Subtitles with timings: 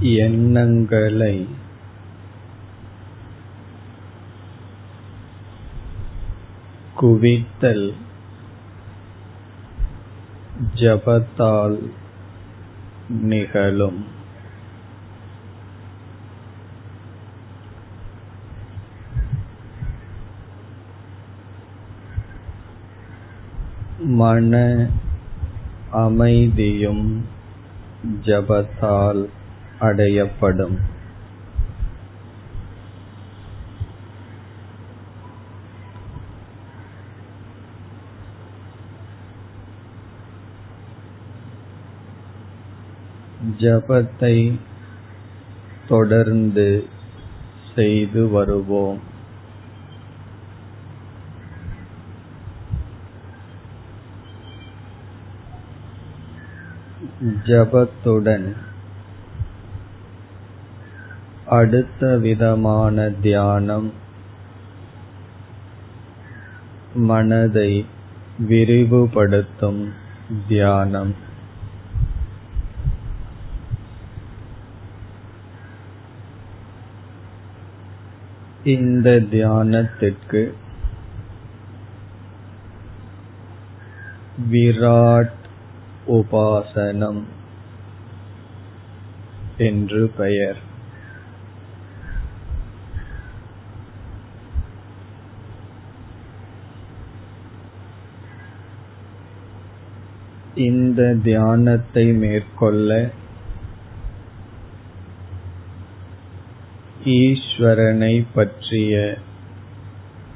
[0.00, 1.46] எண்ணங்களை.
[6.94, 7.94] குவித்தல்.
[10.74, 11.90] ஜபத்தால்
[13.08, 14.16] நிகழும்.
[23.98, 24.86] மன
[25.90, 27.26] அமைதியும்
[28.22, 29.28] ஜபத்தால்
[29.80, 30.78] அடையப்படும்.
[43.58, 44.58] ஜபத்தை
[45.88, 46.88] தொடர்ந்து
[47.74, 49.00] செய்து வருவோம்.
[57.44, 58.66] ஜபத்துடன்
[61.48, 63.92] அடுத்த விதமான தியானம்.
[66.94, 67.86] மனதை
[68.48, 69.88] விரிவுபடுத்தும்
[70.48, 71.14] தியானம்.
[78.64, 80.52] இந்த தியானத்திற்கு
[84.50, 85.36] விராட்
[86.08, 87.22] உபாசனம்
[89.58, 90.66] என்று பெயர்.
[100.54, 103.10] இந்த தியானத்தை மேற்கொள்ள
[107.04, 109.18] ஈஸ்வரனை பற்றிய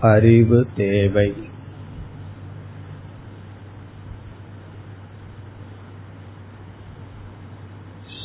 [0.00, 1.32] அறிவு தேவை.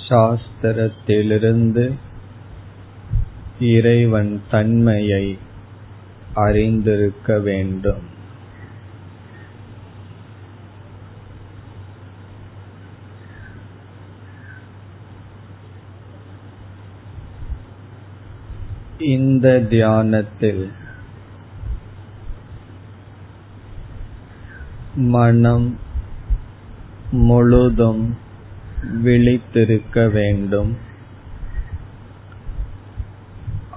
[0.10, 1.94] சாஸ்திரத்திலிருந்து
[3.60, 5.38] இறைவன் தன்மையை
[6.34, 8.13] அறிந்திருக்க வேண்டும்.
[19.04, 20.72] இந்த தியானத்தில்
[24.96, 25.80] மனம்
[27.12, 28.18] முழுதும்
[29.04, 30.78] விழித்திருக்க வேண்டும்.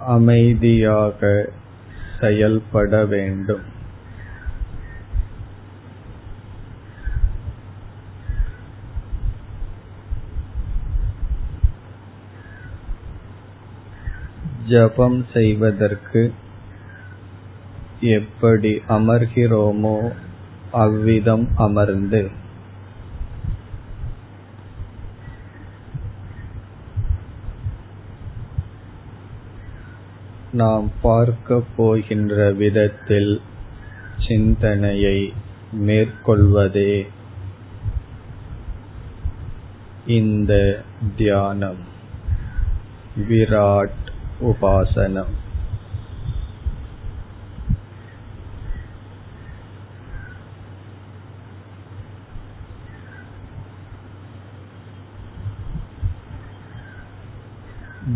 [0.07, 1.51] அமைதியாக
[2.21, 3.76] செயல்பட வேண்டும்.
[14.69, 16.33] ஜபம் செய்வதற்கு
[18.01, 20.13] எப்படி அமர்கிறோமோ
[20.73, 22.31] அவ்விதம் அமர்ந்து.
[30.53, 33.41] நாம் பார்க்கப் போகின்ற விதத்தில்
[34.29, 35.33] சிந்தனையை
[35.73, 37.07] மேற்கொள்வதே
[40.07, 40.83] இந்த
[41.17, 41.95] தியானம்.
[43.29, 45.33] விராட் உபாசனம்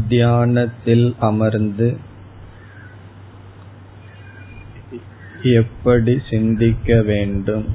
[0.09, 1.97] தியானத்தில் அமர்ந்து
[5.43, 7.67] எப்படி சிந்திக்க வேண்டும்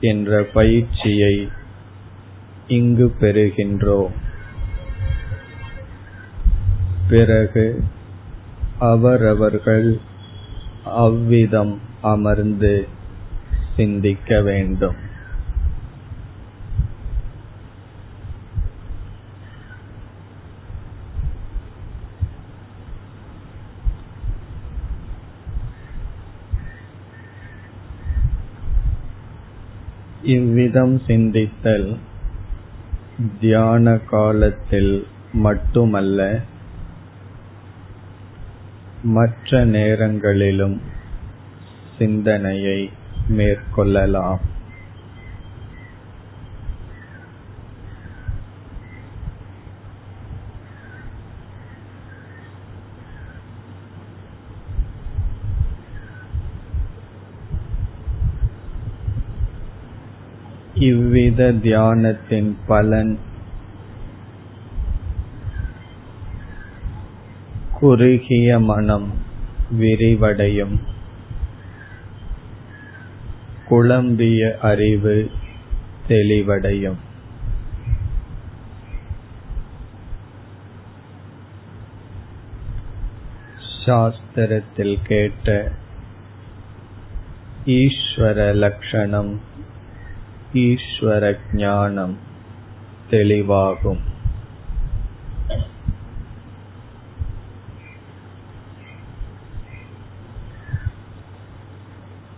[0.00, 1.48] என்ற பயிற்சியை
[2.66, 4.26] இங்கு பெறுகின்றோம்.
[7.08, 7.82] பிறகு
[8.78, 10.00] அவரவர்கள்
[10.84, 12.88] அவ்விதம் அமர்ந்து
[13.76, 14.98] சிந்திக்க வேண்டும்.
[30.22, 31.96] இவ்விதம் சிந்தித்தல்
[33.40, 36.40] தியான காலத்தில் மட்டுமல்ல
[39.08, 40.80] மற்ற நேரங்களிலும்
[41.98, 42.90] சிந்தனையை
[43.28, 44.40] மேற்கொள்ளலாம்.
[60.74, 63.18] இவ்வித தியானத்தின் பலன்
[67.80, 69.12] குறுகிய மனம்
[69.80, 70.78] விரிவடையும்.
[73.68, 75.30] குழம்பிய அறிவு
[76.08, 76.96] தெளிவடையும்.
[83.86, 85.72] சாஸ்திரத்தில் கேட்ட
[87.66, 89.40] ஈஸ்வர லட்சணம்
[90.54, 92.16] ஈஸ்வர ஞானம்
[93.10, 94.00] தெளிவாகும்.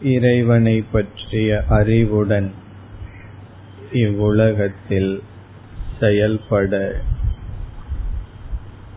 [0.02, 2.52] இறைவனை பற்றிய அறிவுடன்
[3.92, 5.22] இவ்வுலகத்தில்
[6.00, 7.00] செயல்பட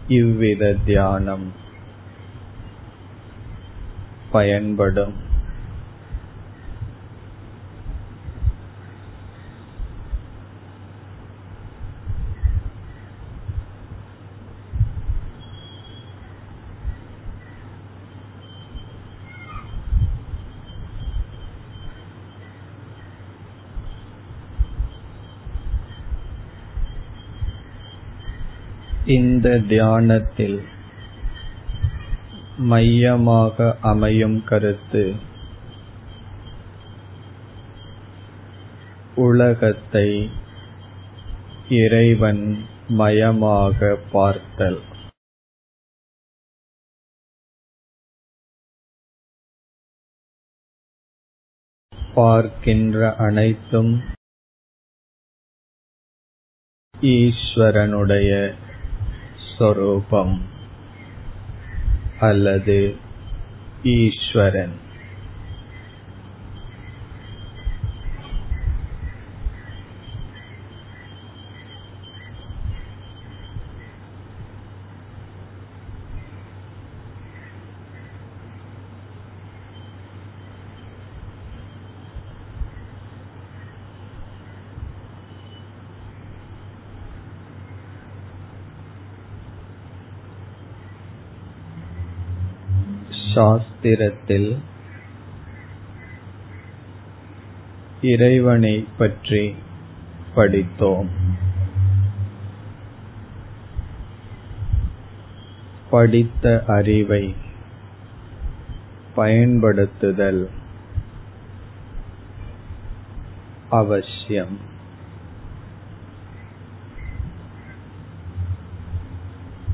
[0.08, 1.52] இவ்வித தியானம்
[4.32, 5.32] பயன்படும்.
[29.06, 30.64] இந்த தியானத்தில்
[32.58, 35.16] மையமாக அமையும் கருத்து
[39.16, 40.30] உலகத்தை
[41.70, 44.82] இறைவன் மயமாக பார்த்தல்.
[52.14, 54.04] பார்க்கின்ற அனைத்தும்
[56.96, 58.32] ஈஸ்வரனுடைய
[59.64, 60.34] சொரூபம்
[62.20, 62.78] அல்லது
[63.84, 64.74] ஈஸ்வரன்
[93.36, 94.58] சாஸ்திரத்தில்
[98.02, 99.56] இறைவனை பற்றி
[100.36, 101.10] படித்தோம்.
[105.90, 107.36] படித்த அறிவை
[109.16, 110.50] பயன்படுத்துதல்
[113.70, 114.60] அவசியம்.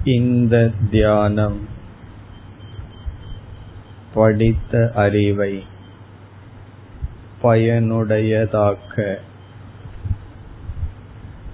[0.04, 1.78] இந்த தியானம்
[4.14, 5.64] படித்த அறிவை
[7.44, 9.18] பயனுடையதாக்க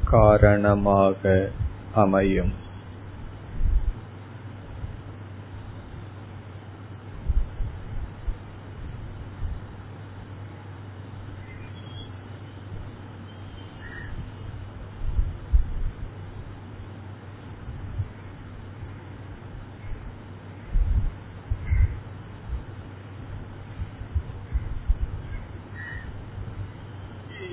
[0.05, 1.49] காரணமாக
[1.93, 2.53] அமையும்.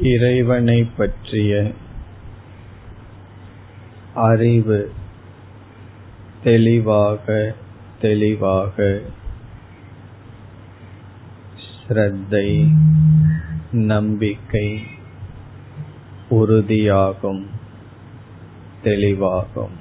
[0.02, 1.70] இறைவனை பற்றிய
[4.14, 4.92] அறிவு
[6.42, 7.54] தெளிவாக
[8.00, 9.00] தெளிவாக
[11.88, 12.68] ஸ்ரத்தை
[13.72, 14.80] நம்பிக்கை
[16.30, 17.46] உறுதியாகும்
[18.84, 19.80] தெளிவாகும்.